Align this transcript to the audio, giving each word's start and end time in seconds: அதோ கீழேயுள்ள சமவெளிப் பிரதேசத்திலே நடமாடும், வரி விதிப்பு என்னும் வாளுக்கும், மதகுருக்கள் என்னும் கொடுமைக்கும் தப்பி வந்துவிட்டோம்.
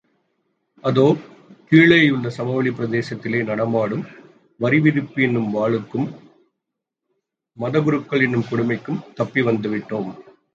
அதோ 0.81 1.15
கீழேயுள்ள 1.69 2.27
சமவெளிப் 2.27 2.75
பிரதேசத்திலே 2.77 3.43
நடமாடும், 3.43 4.05
வரி 4.57 4.79
விதிப்பு 4.79 5.21
என்னும் 5.21 5.55
வாளுக்கும், 5.55 6.07
மதகுருக்கள் 7.59 8.21
என்னும் 8.21 8.45
கொடுமைக்கும் 8.51 9.13
தப்பி 9.13 9.41
வந்துவிட்டோம். 9.41 10.09